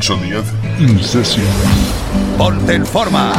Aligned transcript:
Celso 0.00 0.16
Díaz. 0.16 0.46
Incesio. 0.78 1.44
Ponte 2.38 2.74
en 2.74 2.86
forma. 2.86 3.34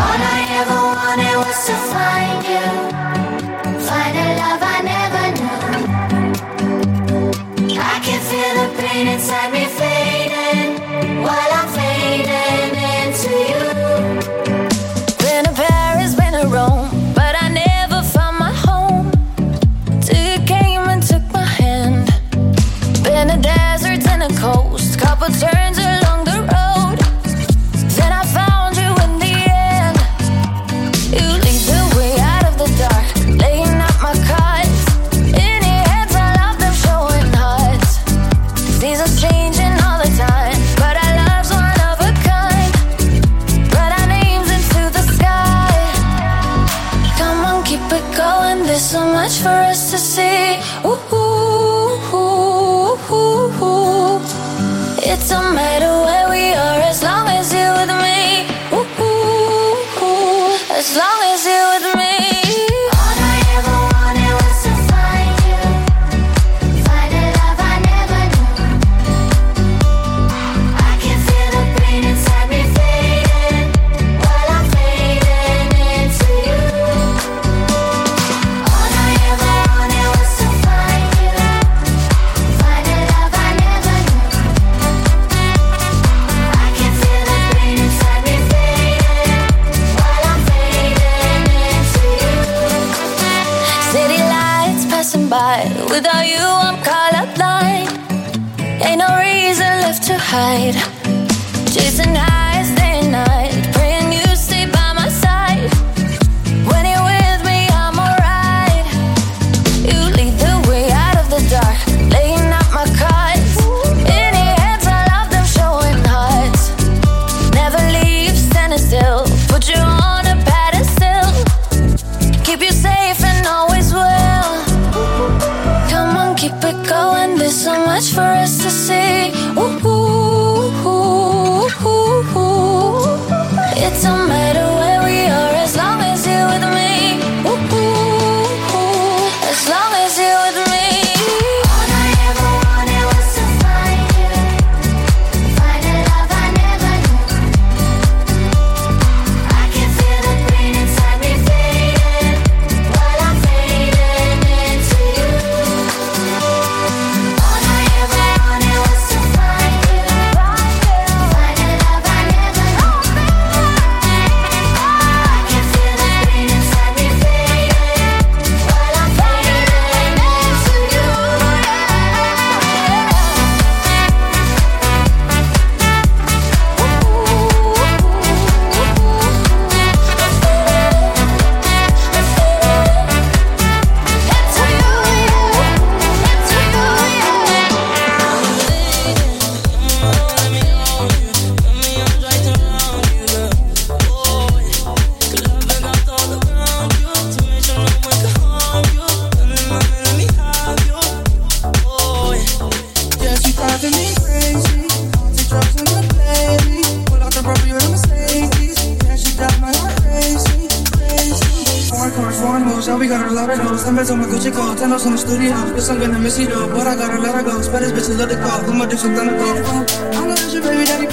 baddest 217.72 217.96
bitches 217.96 218.18
love 218.20 218.30
the 218.30 218.36
car. 218.36 218.60
Who 218.64 218.74
my 218.74 218.86
dick 218.86 219.00
so 219.00 219.08
gonna 219.16 219.32
call? 219.32 219.56
I 219.56 220.28
know 220.28 220.36
that's 220.36 220.54
your 220.54 220.62
baby 220.62 220.86
daddy. 220.86 221.08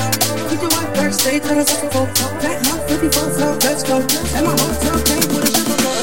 Keep 0.51 0.61
your 0.61 0.71
wife 0.75 0.93
back, 0.95 1.13
stay 1.13 1.39
trying 1.39 1.65
to 1.65 1.87
a 1.87 1.91
folk. 1.95 2.09
Back 2.43 2.63
now, 2.65 2.77
54 2.89 3.31
flow, 3.37 3.59
let's 3.63 3.83
go. 3.85 3.97
And 4.35 4.45
my 4.47 4.53
hotel 4.59 4.99
came 5.07 5.29
with 5.31 5.47
a 5.47 5.51
sugar 5.55 5.77
bowl. 5.79 5.99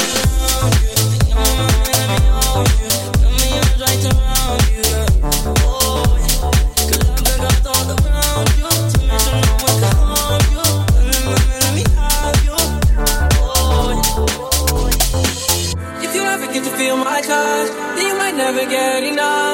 If 16.06 16.12
you 16.16 16.22
ever 16.24 16.48
get 16.54 16.64
to 16.64 16.72
feel 16.78 16.96
my 16.98 17.22
touch, 17.22 17.70
then 17.96 18.06
you 18.08 18.16
might 18.18 18.36
never 18.36 18.66
get 18.66 19.04
enough 19.04 19.45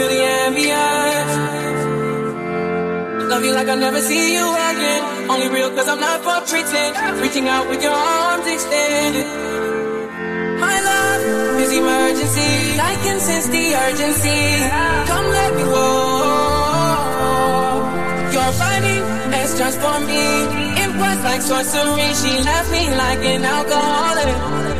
feel 0.00 0.08
the 0.08 0.22
ambience. 0.46 1.34
Love 3.28 3.44
you 3.44 3.52
like 3.52 3.68
I 3.68 3.74
never 3.74 4.00
see 4.00 4.34
you 4.34 4.46
again. 4.68 5.02
Only 5.30 5.48
real 5.48 5.70
cause 5.76 5.88
I'm 5.88 6.00
not 6.00 6.18
for 6.24 6.40
pretend. 6.48 7.20
Reaching 7.20 7.46
out 7.48 7.68
with 7.68 7.82
your 7.82 7.92
arms 7.92 8.46
extended. 8.46 9.26
My 10.64 10.76
love 10.90 11.60
is 11.64 11.72
emergency. 11.72 12.52
I 12.90 12.94
can 13.04 13.18
sense 13.20 13.46
the 13.56 13.64
urgency. 13.86 14.40
Come 15.10 15.26
let 15.38 15.50
me 15.58 15.64
go. 15.74 15.88
Your 18.36 18.50
body 18.64 18.96
has 19.36 19.50
transformed 19.58 20.06
me. 20.06 20.24
It 20.82 20.90
was 21.02 21.18
like 21.28 21.42
sorcery. 21.42 22.08
She 22.20 22.32
left 22.48 22.70
me 22.72 22.82
like 23.02 23.22
an 23.32 23.44
alcoholic. 23.44 24.79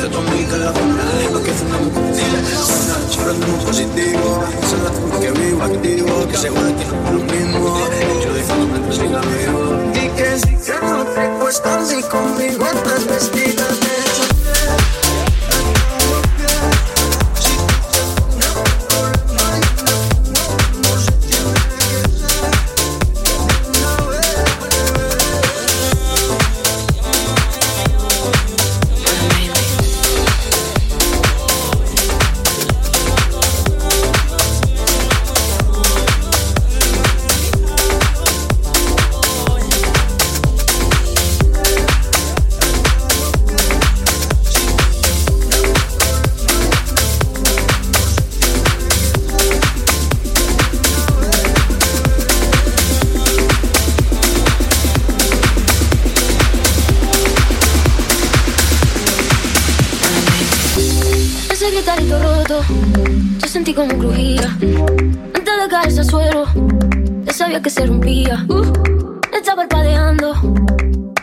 entre 0.00 0.08
tu 0.08 0.18
amiga 0.18 0.56
la 0.56 0.72
zona 0.72 1.02
Lo 1.32 1.42
que 1.42 1.52
fumamos 1.52 1.92
con 1.92 2.14
zona 2.14 2.94
Solo 3.10 3.30
en 3.32 3.44
un 3.44 3.58
positivo 3.64 4.44
Solo 4.68 4.88
hacemos 4.88 5.18
que 5.20 5.30
vivo 5.32 5.62
activo 5.62 6.28
Que 6.28 6.36
seguro 6.36 6.68
que 6.78 6.84
no 6.86 7.12
lo 7.12 7.24
mismo. 7.24 7.78
Yo 8.24 8.34
disfruto 8.34 8.66
mientras 8.66 8.96
siga 8.96 9.20
vivo 9.20 9.92
Di 9.92 10.08
que 10.16 10.38
si 10.38 10.56
que 10.56 10.80
no 10.82 11.04
te 11.04 11.28
cuesta 11.40 11.84
Si 11.84 12.02
conmigo 12.02 12.66
entras 12.66 13.06
vestido 13.06 13.59
como 63.74 63.96
crujía. 63.98 64.56
Antes 65.34 65.62
de 65.62 65.68
caerse 65.68 66.00
al 66.00 66.06
suelo, 66.06 66.46
ya 67.24 67.32
sabía 67.32 67.62
que 67.62 67.70
se 67.70 67.86
rompía. 67.86 68.44
Uh, 68.48 68.72
está 69.32 69.54
parpadeando 69.54 70.34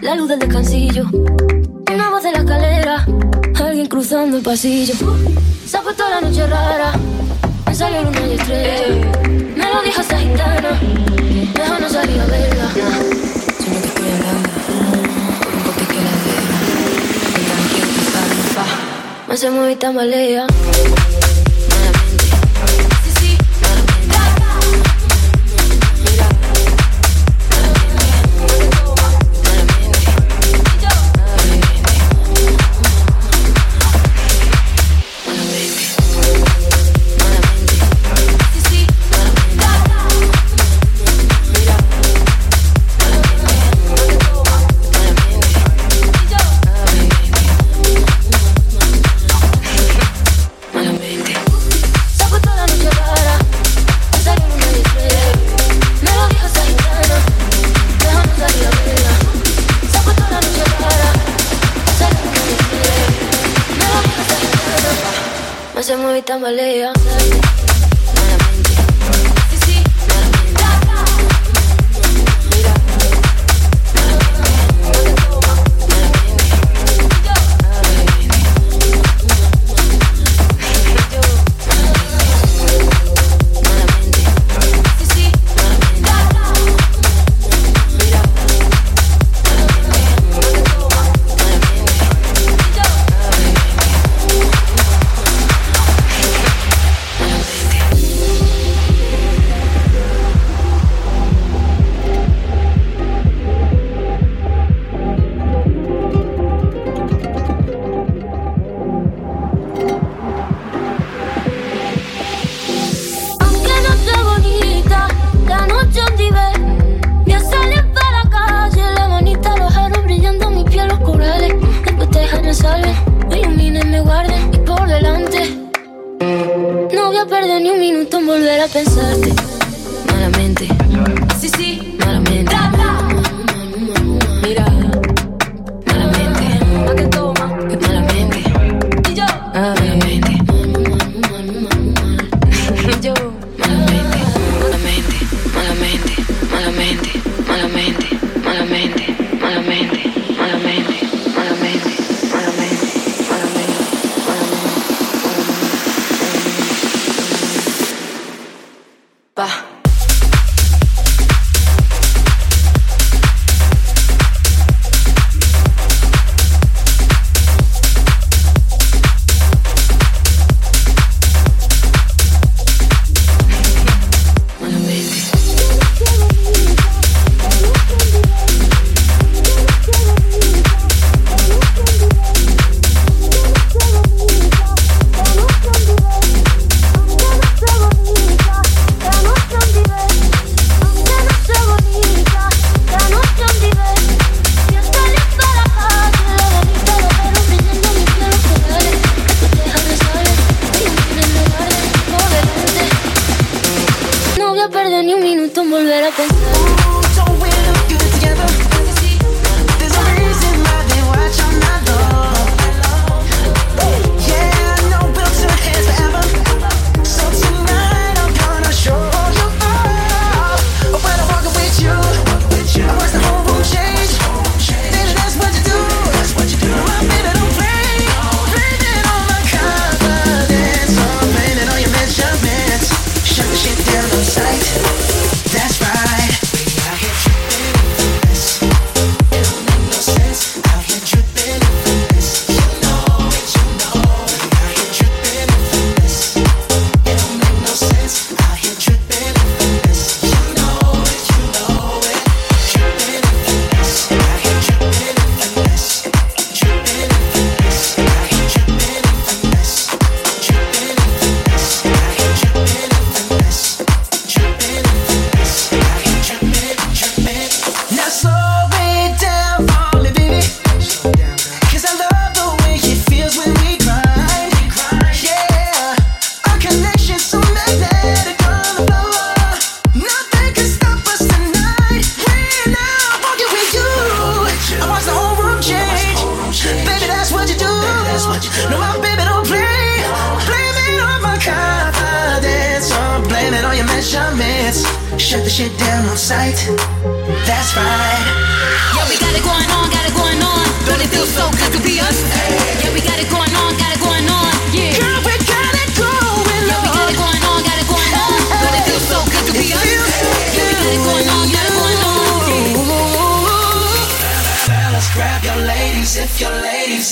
la 0.02 0.16
luz 0.16 0.30
del 0.30 0.40
descansillo. 0.40 1.06
Una 1.94 2.10
voz 2.10 2.24
de 2.24 2.32
la 2.32 2.40
escalera, 2.40 3.06
alguien 3.56 3.88
cruzando 3.88 4.38
el 4.38 4.44
pasillo. 4.44 4.94
Uh, 5.02 5.68
se 5.68 5.78
ha 5.78 5.82
puesto 5.82 6.04
la 6.10 6.22
noche 6.22 6.48
rara, 6.48 6.94
me 7.66 7.76
salió 7.76 8.04
luna 8.04 8.28
y 8.28 8.34
estrella. 8.34 9.12
Me 9.56 9.74
lo 9.74 9.82
dijo 9.84 10.02
esa 10.02 10.18
gitana, 10.18 10.80
mejor 11.58 11.82
no 11.82 11.90
salir 11.90 12.22
a 12.22 12.26
verla. 12.26 12.70
Te 12.74 12.82
estoy 13.88 14.10
hablando, 14.12 14.50
un 15.80 15.88
que 15.88 15.96
la. 15.96 16.12
Me 19.28 19.38
se 19.38 19.50
mueve 19.50 19.72
y 19.74 19.76
tambalea. 19.76 20.48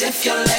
If 0.02 0.26
your 0.26 0.55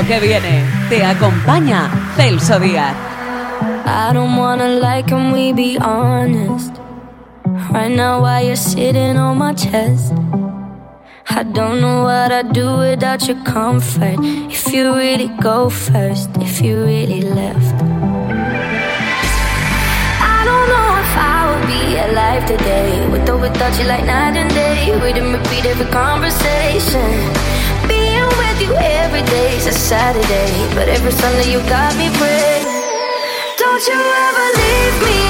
temazo 0.00 0.06
que 0.06 0.20
viene. 0.20 0.64
Te 0.88 1.04
acompaña 1.04 1.90
Celso 2.16 2.58
Díaz. 2.58 2.94
I 3.86 4.12
don't 4.12 4.36
wanna 4.36 4.68
lie, 4.68 5.02
can 5.02 5.32
we 5.32 5.52
be 5.52 5.78
honest? 5.78 6.72
Right 7.72 7.90
now, 7.90 8.20
while 8.22 8.44
you're 8.44 8.56
sitting 8.56 9.16
on 9.16 9.38
my 9.38 9.54
chest, 9.54 10.12
I 11.28 11.42
don't 11.44 11.80
know 11.80 12.04
what 12.04 12.32
I'd 12.32 12.52
do 12.52 12.78
without 12.78 13.26
your 13.26 13.42
comfort. 13.44 14.18
If 14.50 14.72
you 14.72 14.94
really 14.94 15.28
go 15.40 15.68
first, 15.70 16.30
if 16.40 16.60
you 16.60 16.84
really 16.84 17.22
left. 17.22 17.74
I 20.22 20.44
don't 20.44 20.68
know 20.72 20.90
if 21.04 21.16
I 21.16 21.40
would 21.50 21.66
be 21.66 21.98
alive 21.98 22.46
today. 22.46 23.08
With 23.10 23.28
or 23.28 23.38
without 23.38 23.78
you, 23.78 23.86
like 23.86 24.04
night 24.04 24.36
and 24.36 24.50
day. 24.50 24.92
We'd 25.02 25.18
repeat 25.22 25.66
every 25.66 25.86
conversation. 25.86 27.59
With 28.38 28.60
you 28.62 28.74
every 28.76 29.22
day's 29.22 29.66
a 29.66 29.72
Saturday, 29.72 30.50
but 30.74 30.88
every 30.88 31.12
Sunday 31.12 31.50
you 31.52 31.60
got 31.68 31.96
me 31.96 32.08
praying. 32.18 32.66
Don't 33.58 33.84
you 33.86 33.98
ever 33.98 34.46
leave 34.60 34.96
me, 35.06 35.29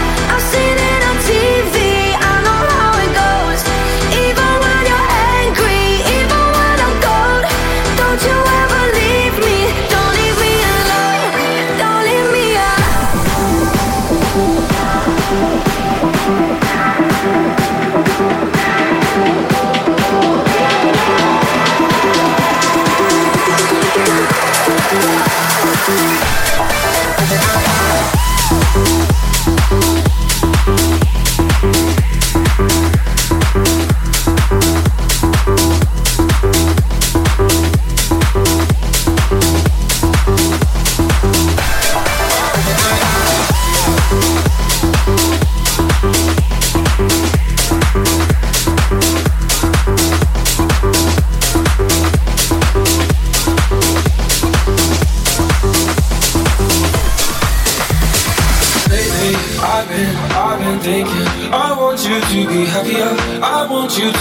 Seen 0.51 1.10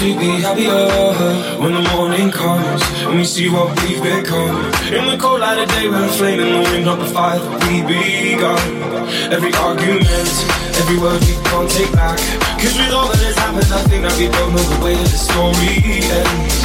to 0.00 0.18
be 0.18 0.40
happier. 0.40 0.88
When 1.60 1.74
the 1.74 1.84
morning 1.92 2.30
comes 2.30 2.80
and 3.04 3.18
we 3.18 3.24
see 3.24 3.50
what 3.50 3.68
we've 3.82 4.02
become. 4.02 4.56
In 4.96 5.04
the 5.04 5.18
cold 5.20 5.40
light 5.40 5.58
of 5.58 5.68
day, 5.68 5.90
we're 5.90 6.06
a 6.06 6.08
flame 6.08 6.40
in 6.40 6.50
the 6.56 6.70
wind 6.70 6.88
of 6.88 6.98
the 7.00 7.04
fire 7.04 7.38
that 7.38 7.60
we 7.68 7.82
begun. 7.84 8.64
Every 9.30 9.52
argument, 9.60 10.32
every 10.80 10.96
word 10.96 11.20
we 11.20 11.36
can't 11.44 11.68
take 11.68 11.92
back. 11.92 12.16
Cause 12.56 12.76
with 12.80 12.92
all 12.96 13.08
that 13.12 13.20
has 13.28 13.36
happened, 13.36 13.68
I 13.68 13.82
think 13.92 14.02
that 14.08 14.16
we 14.16 14.28
both 14.32 14.52
know 14.56 14.64
the 14.72 14.80
way 14.84 14.96
the 14.96 15.20
story 15.20 15.84
ends. 16.00 16.56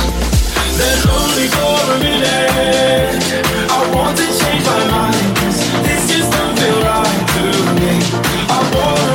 Then 0.79 0.99
only 1.19 1.47
for 1.51 1.75
a 1.91 1.97
minute 1.99 3.19
I 3.67 3.79
want 3.95 4.15
to 4.15 4.27
change 4.27 4.65
my 4.67 4.83
mind 4.91 5.15
This 5.87 6.03
just 6.11 6.29
don't 6.35 6.51
feel 6.59 6.79
right 6.83 7.23
to 7.31 7.43
me 7.79 7.95
I 8.51 8.59
wanna 8.75 9.14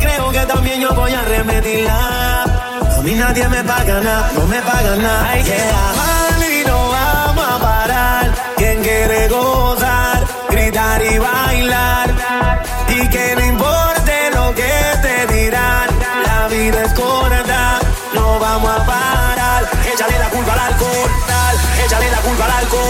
creo 0.00 0.30
que 0.30 0.40
también 0.40 0.80
yo 0.80 0.92
voy 0.94 1.12
a 1.12 1.22
remedirla. 1.22 2.42
A 2.98 3.02
mí 3.02 3.14
nadie 3.14 3.48
me 3.48 3.62
paga 3.64 4.00
nada, 4.00 4.30
no 4.34 4.46
me 4.46 4.60
paga 4.60 4.96
nada. 4.96 5.30
Hay 5.30 5.42
yeah. 5.44 5.56
que 6.38 6.60
y 6.60 6.64
no 6.66 6.88
vamos 6.90 7.46
a 7.48 7.58
parar. 7.58 8.34
Quien 8.56 8.82
quiere 8.82 9.28
go 9.28 9.69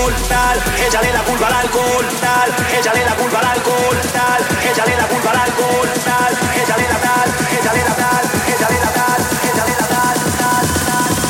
alcohol, 0.00 0.14
tal, 0.28 0.58
échale 0.86 1.12
la 1.12 1.22
culpa 1.22 1.46
al 1.46 1.52
alcohol, 1.52 2.06
tal, 2.20 2.78
échale 2.78 3.04
la 3.04 3.14
culpa 3.16 3.38
al 3.38 3.46
alcohol, 3.46 3.96
tal, 4.12 4.70
échale 4.70 4.96
la 4.96 5.06
culpa 5.06 5.30
al 5.30 5.36
alcohol, 5.36 5.88
tal, 6.04 6.32
échale 6.62 6.86
la 6.88 6.98
tal, 7.00 7.28
échale 7.58 7.82
la 7.84 7.94
tal, 7.94 8.24
échale 8.52 8.78
la 8.80 8.90
tal, 8.98 9.20
échale 9.48 9.74
la 9.80 9.86
tal, 9.92 10.16
tal, 10.40 10.66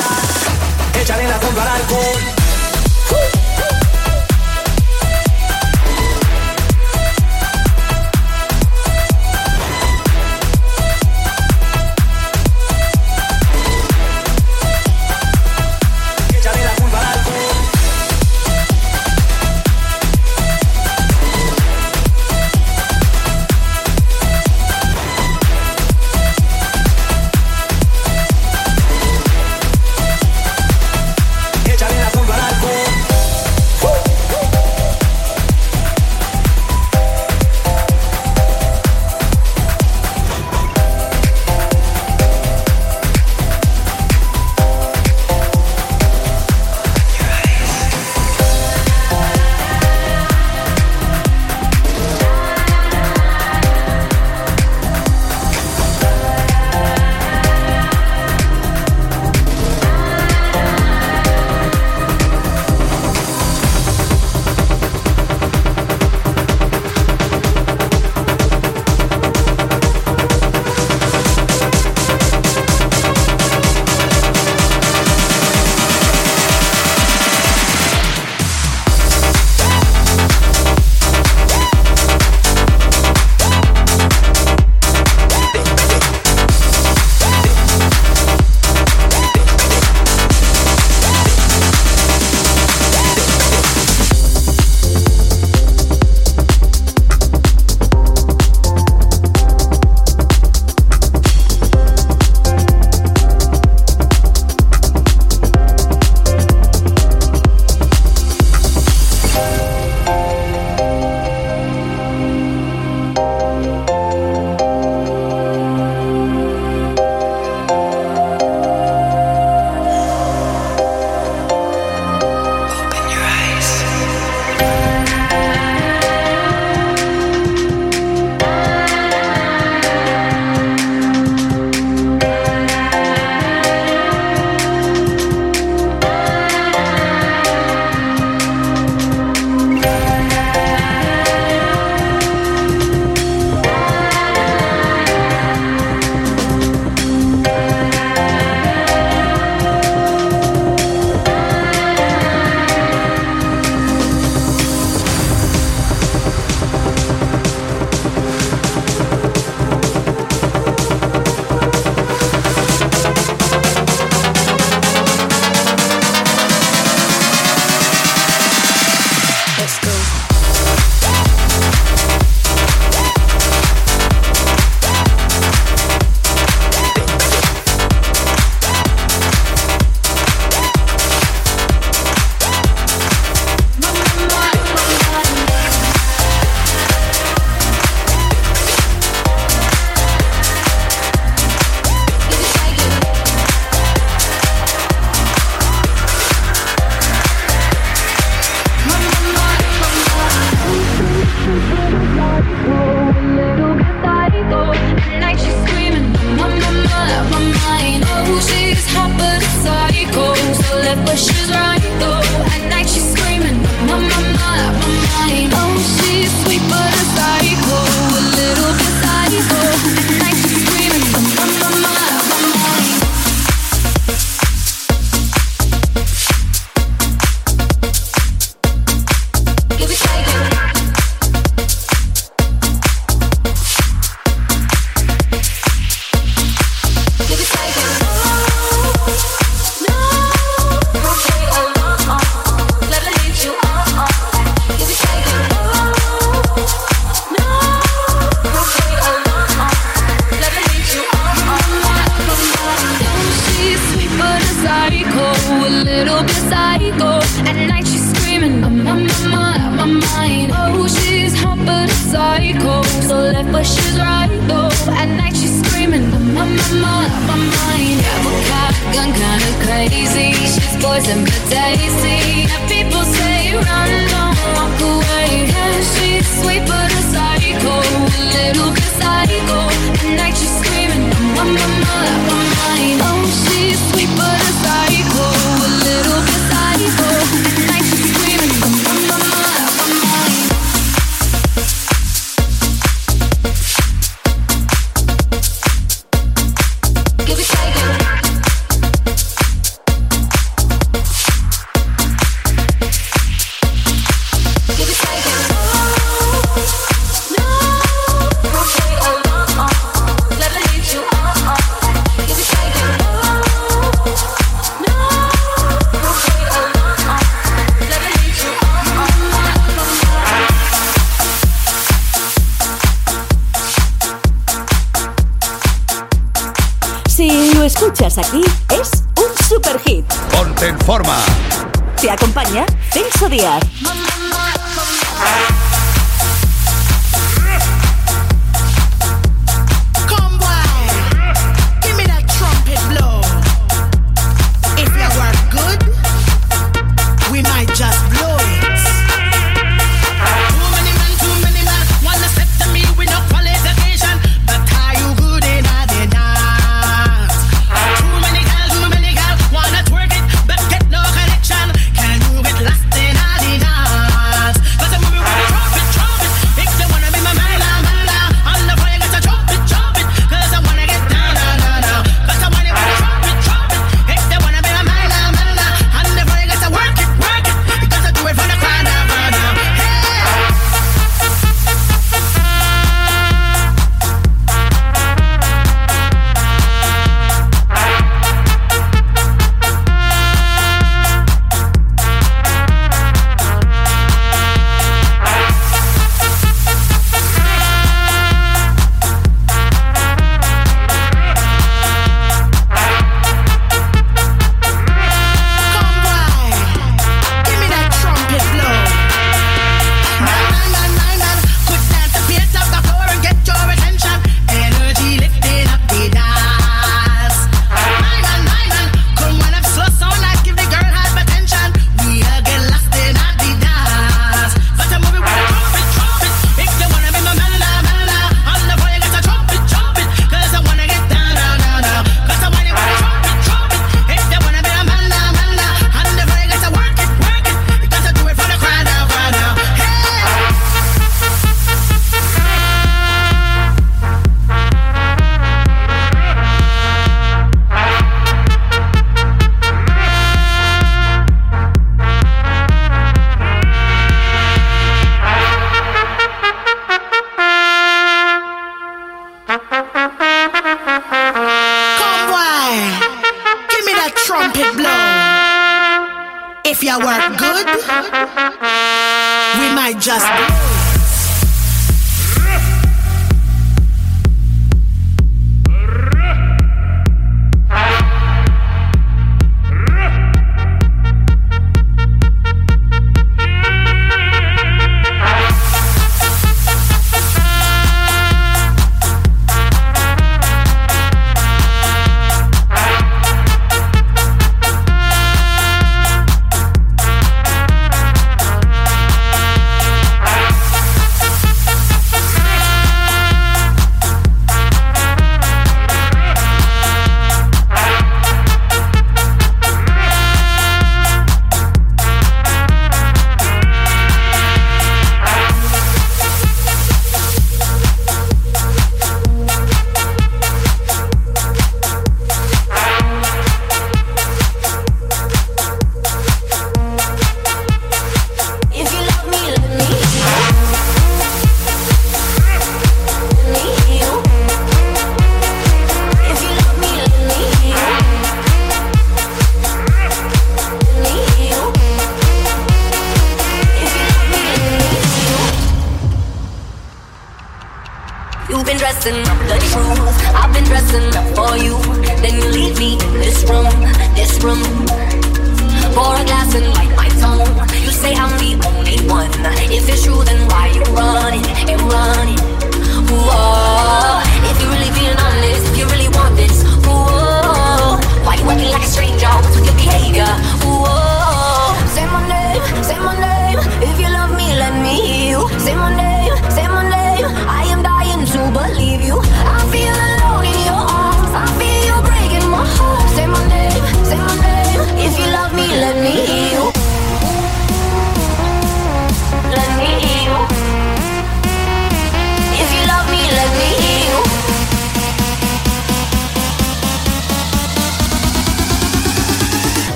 tal, 0.00 1.00
échale 1.00 1.28
la 1.28 1.38
culpa 1.38 1.62
al 1.62 1.68
alcohol. 1.68 2.43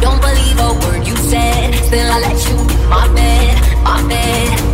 Don't 0.00 0.20
believe 0.20 0.58
a 0.60 0.72
word 0.74 1.06
you 1.06 1.16
said. 1.16 1.74
Still, 1.74 2.12
I 2.12 2.20
let 2.20 2.48
you 2.48 2.56
in 2.56 2.88
my 2.88 3.08
bed, 3.12 3.82
my 3.82 4.08
bed 4.08 4.67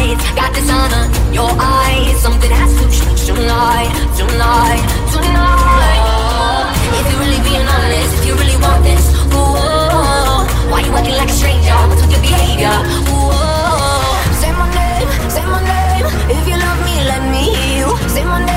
lights, 0.00 0.24
got 0.32 0.52
the 0.54 0.62
sun 0.62 0.92
on 0.92 1.08
your 1.32 1.50
eyes. 1.58 2.16
Something 2.20 2.50
has 2.50 2.72
to 2.78 2.84
change 2.96 3.20
tonight, 3.26 3.90
tonight, 4.16 4.82
tonight. 5.14 6.00
Oh, 6.00 6.98
if 6.98 7.04
you're 7.10 7.22
really 7.24 7.42
being 7.48 7.66
honest, 7.76 8.10
if 8.18 8.24
you 8.28 8.34
really 8.34 8.58
want 8.64 8.82
this, 8.84 9.04
ooh, 9.34 9.40
oh, 9.40 9.96
oh, 9.96 10.70
why 10.70 10.80
you 10.80 10.92
acting 10.98 11.16
like 11.16 11.28
a 11.28 11.36
stranger? 11.40 11.76
What's 11.88 12.02
with 12.02 12.12
your 12.12 12.24
behavior? 12.28 12.76
Ooh, 13.12 13.30
oh, 13.36 14.12
say 14.40 14.52
my 14.60 14.68
name, 14.80 15.08
say 15.34 15.44
my 15.54 15.60
name. 15.72 16.06
If 16.36 16.42
you 16.48 16.56
love 16.56 16.80
me, 16.88 16.94
let 17.12 17.22
me 17.32 17.42
hear 17.54 17.70
you. 17.80 18.08
Say 18.08 18.24
my 18.24 18.38
name. 18.38 18.49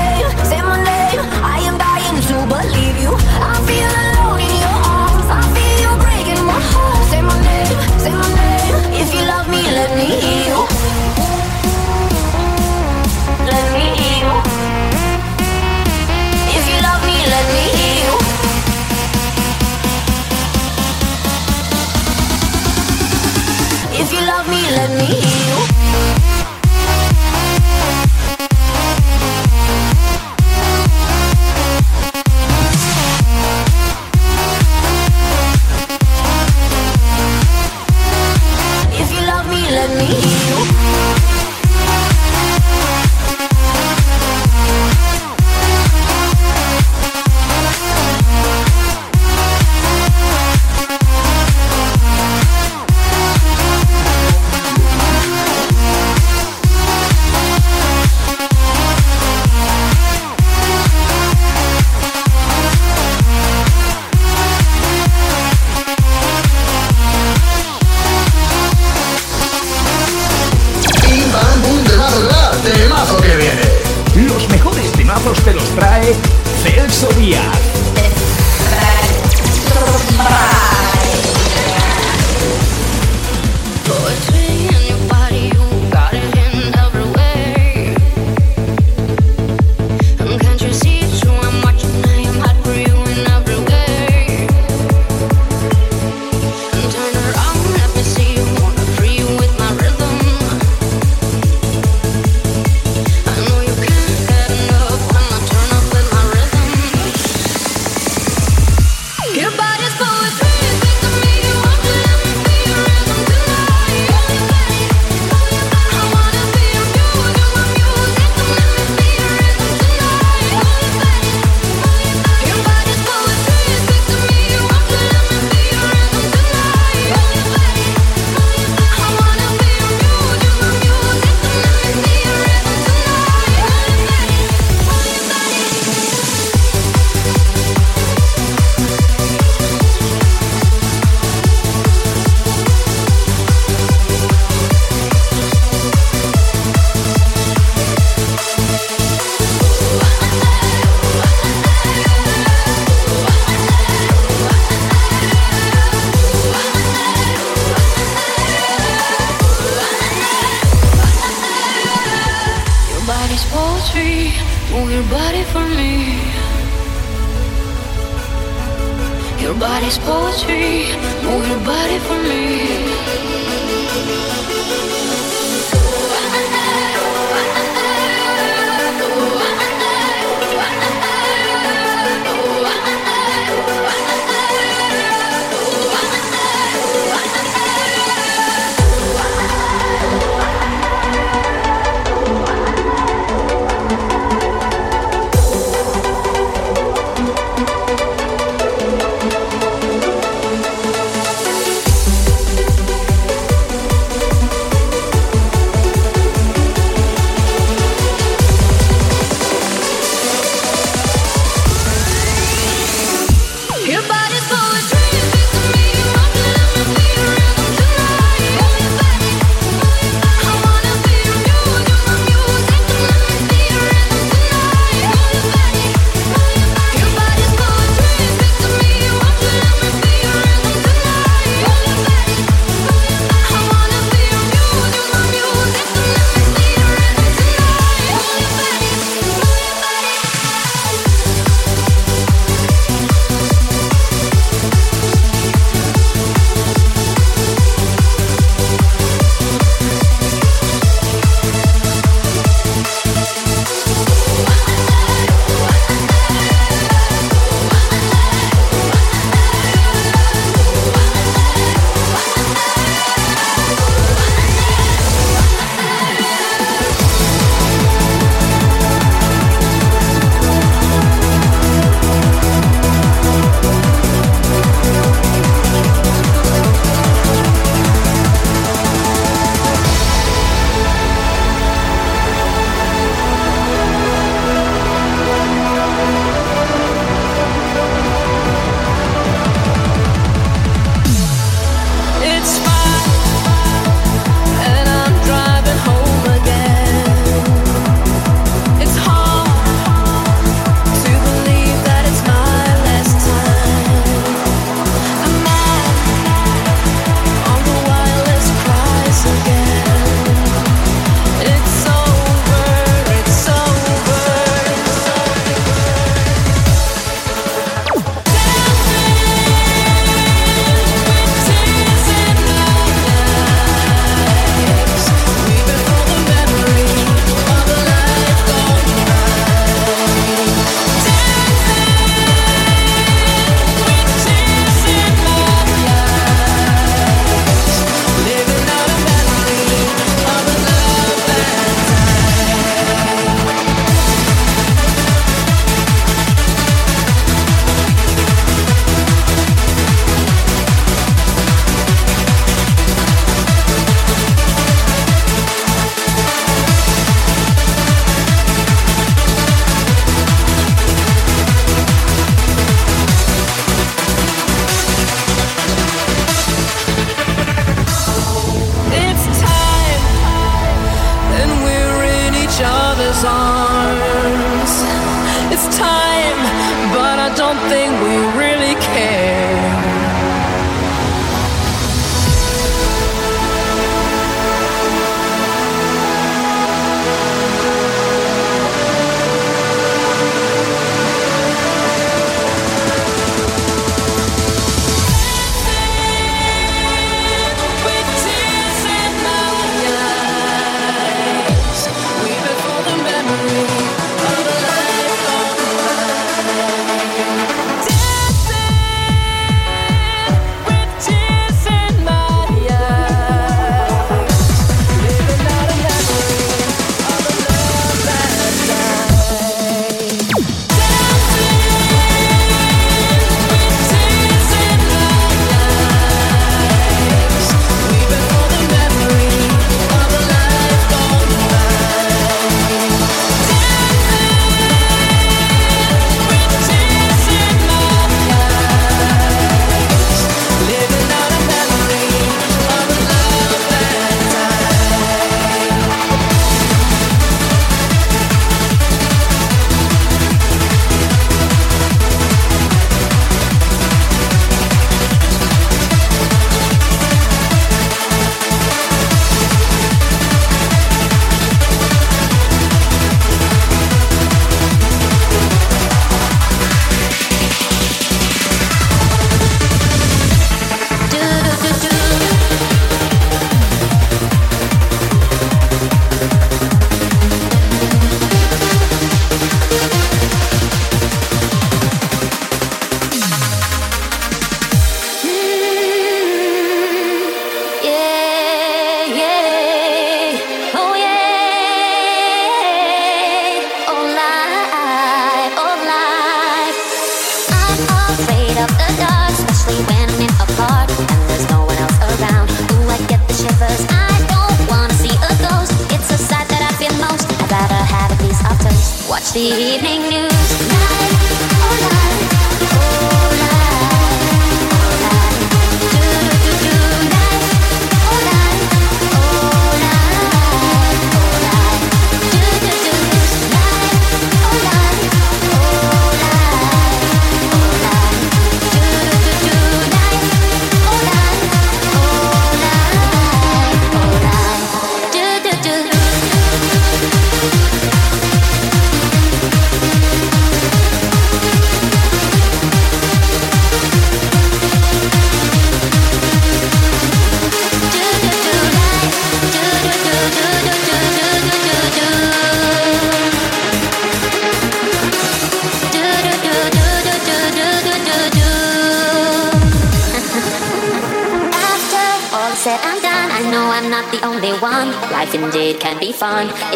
let. 24.88 26.13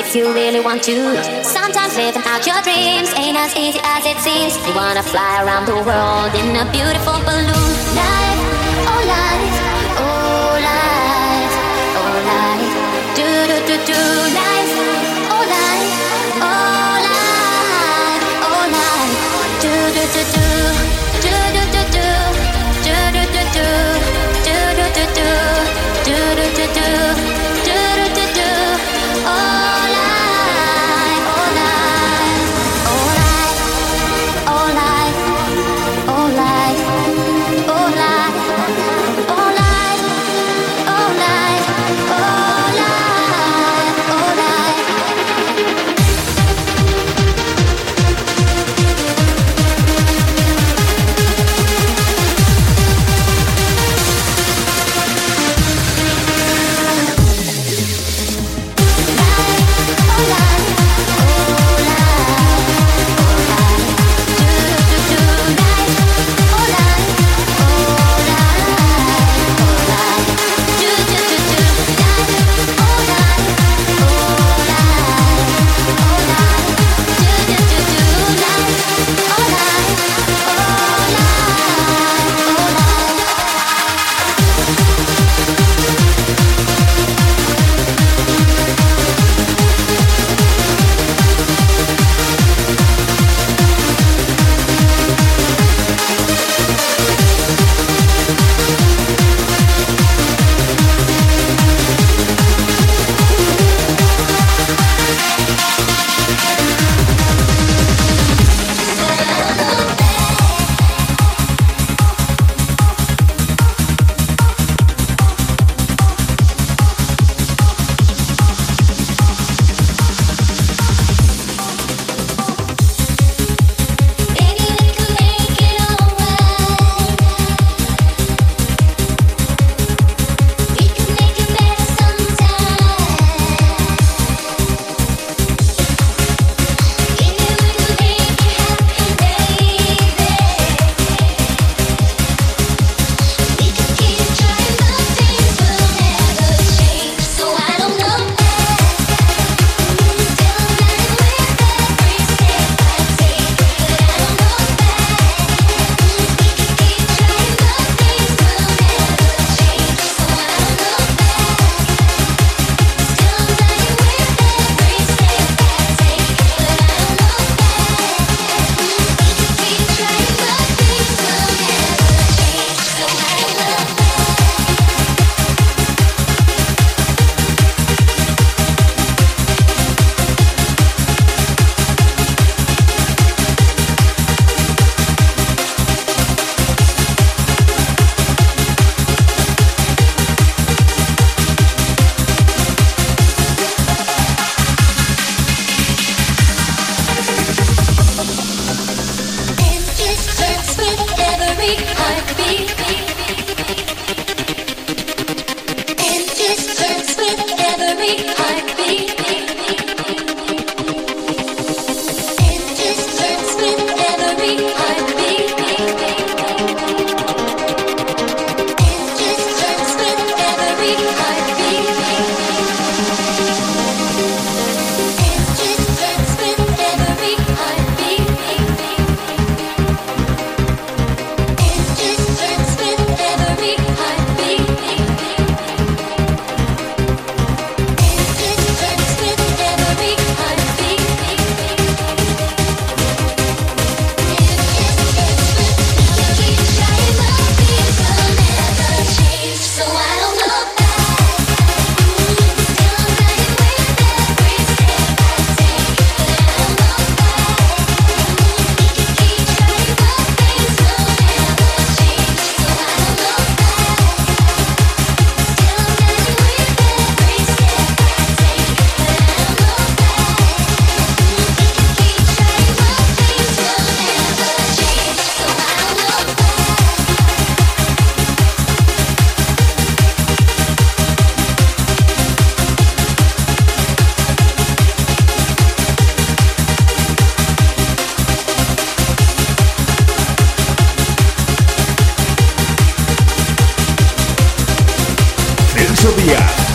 if 0.08 0.16
you 0.16 0.32
really 0.32 0.60
want 0.60 0.82
to. 0.82 0.96
Sometimes 1.44 1.94
living 1.96 2.22
out 2.24 2.46
your 2.46 2.60
dreams 2.62 3.12
ain't 3.20 3.36
as 3.36 3.54
easy 3.56 3.78
as 3.84 4.06
it 4.06 4.16
seems. 4.24 4.56
You 4.66 4.74
wanna 4.74 5.02
fly 5.02 5.44
around 5.44 5.66
the 5.66 5.76
world 5.76 6.32
in 6.32 6.56
a 6.56 6.64
beautiful 6.72 7.17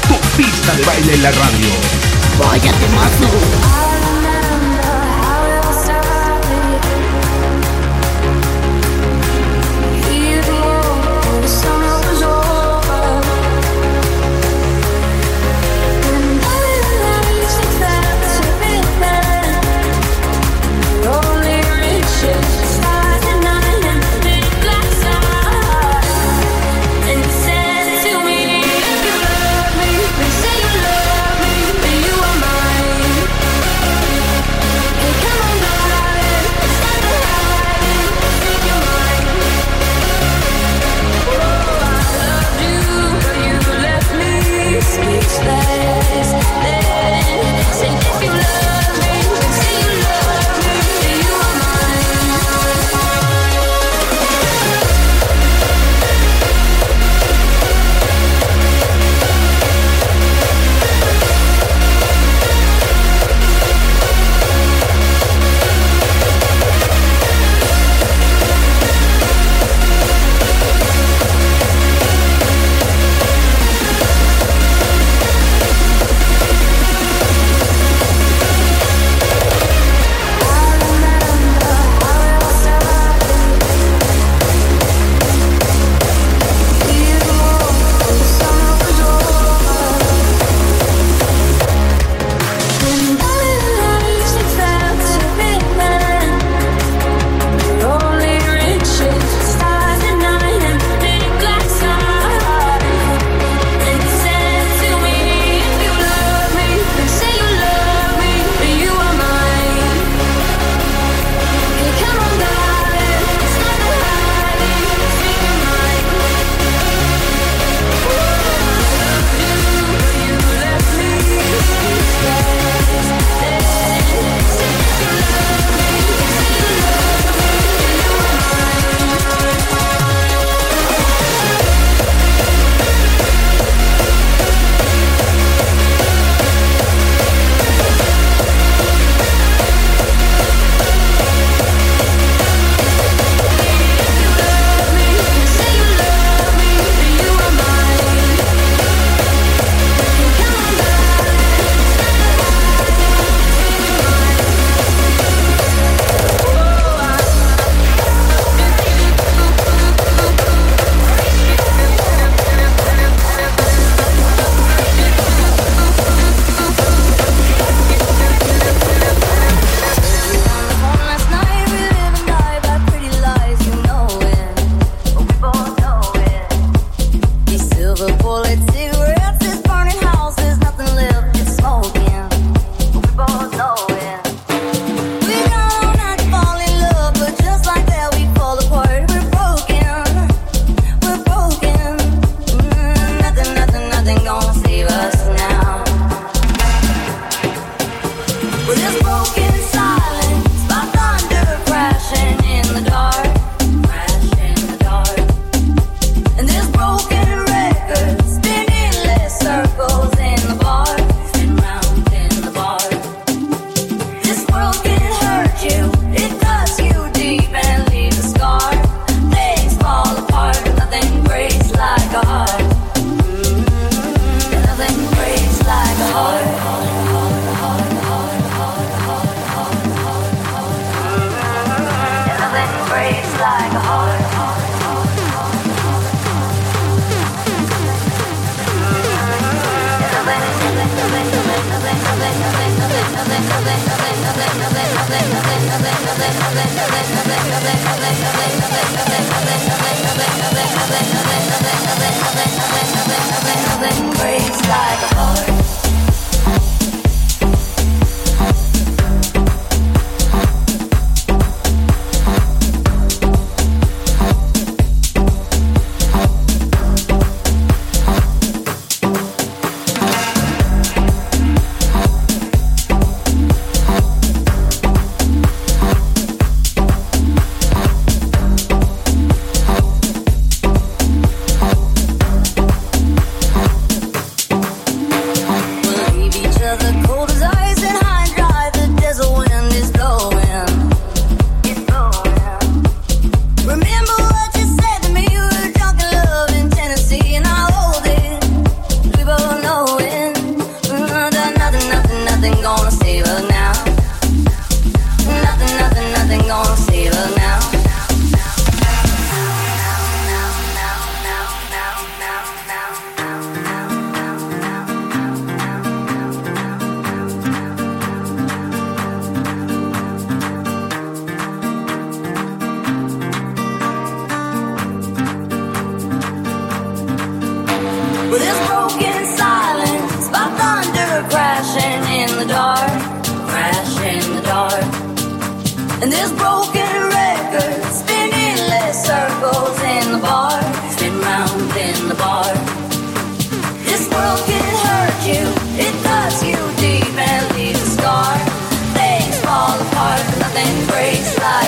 tu 0.08 0.16
pista 0.38 0.74
de 0.76 0.84
baile 0.84 1.14
en 1.14 1.24
la 1.24 1.32
radio. 1.32 1.70
Vaya 2.40 2.72
temazo. 2.74 3.83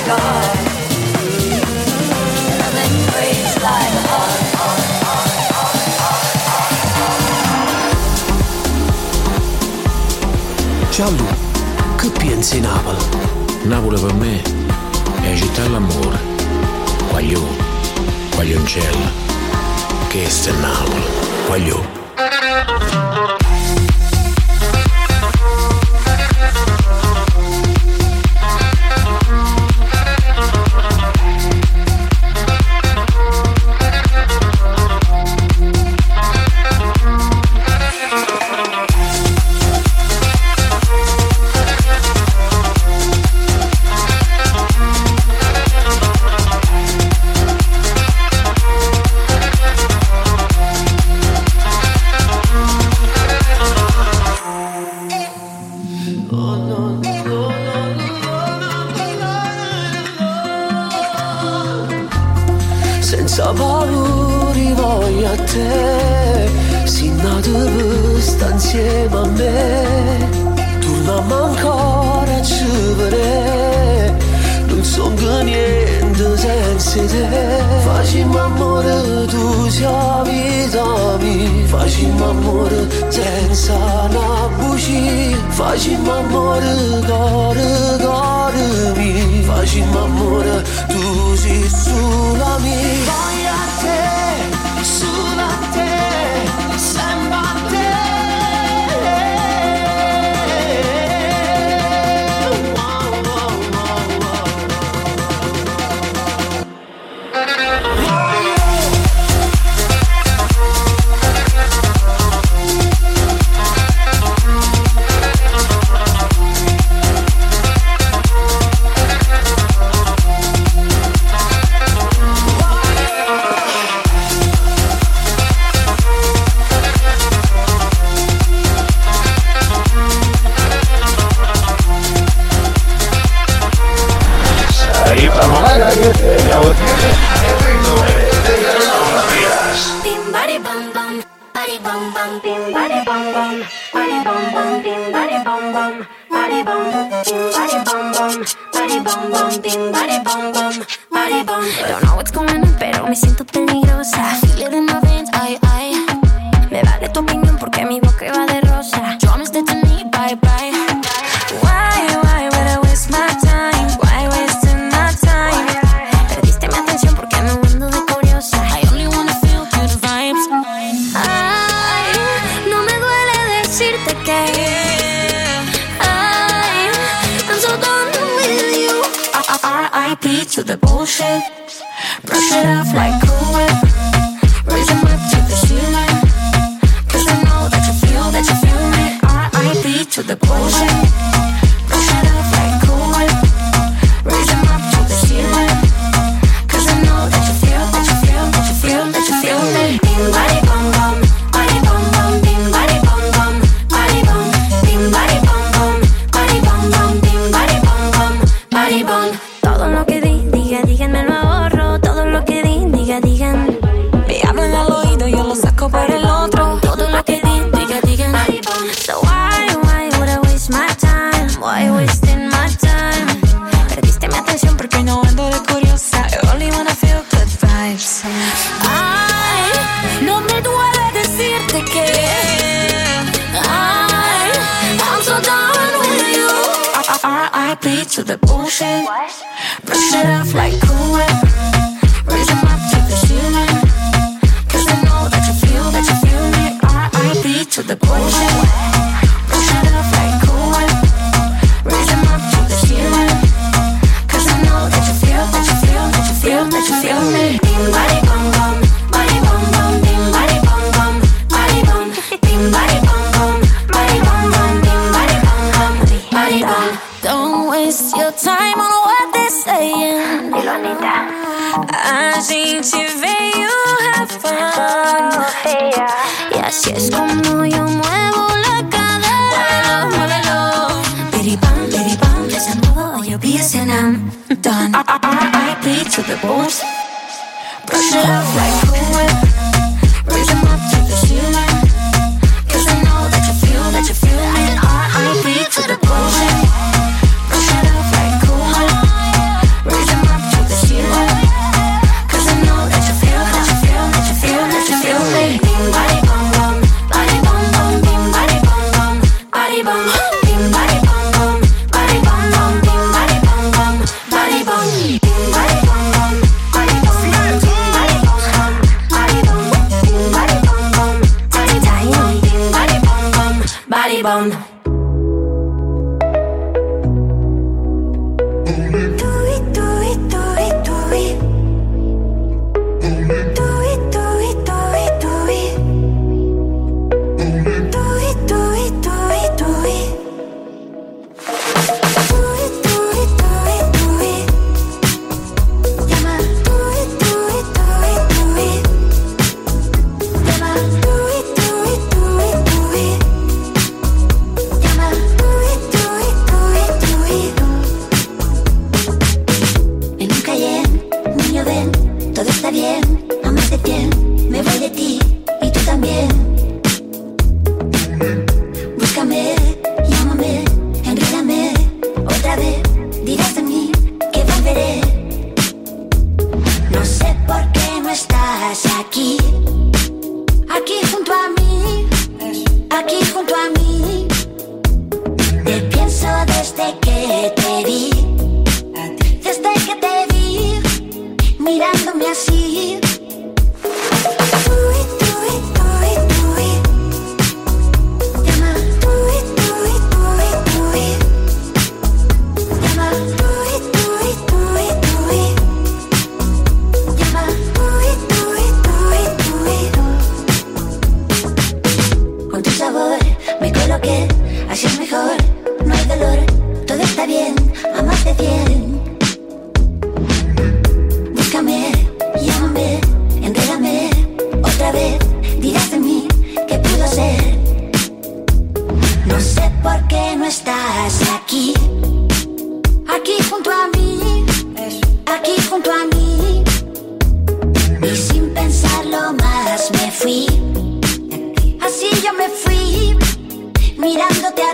Ciao 0.05 0.17
Giallo, 10.91 11.25
che 11.97 12.09
pensi 12.11 12.59
di 12.59 12.67
Napoli? 12.67 13.03
Napoli 13.63 13.99
per 13.99 14.13
me 14.13 14.43
è 15.21 15.29
la 15.31 15.35
città 15.35 15.63
dell'amore. 15.63 16.19
Quaglio, 17.09 17.41
quaglioncella, 18.35 19.11
che 20.07 20.25
è 20.25 20.51
Napoli, 20.51 21.03
quaglio. 21.47 23.44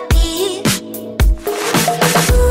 Ti. 0.10 0.62
Do 2.28 2.51